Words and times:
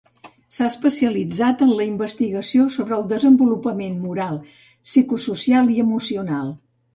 S'ha 0.59 0.67
especialitzat 0.69 1.59
en 1.65 1.73
la 1.79 1.85
investigació 1.89 2.65
sobre 2.77 2.97
el 3.01 3.05
desenvolupament 3.11 4.01
moral, 4.07 4.41
psicosocial 4.89 5.71
i 5.77 5.79
emocional. 5.85 6.51